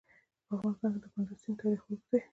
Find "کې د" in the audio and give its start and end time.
0.93-1.05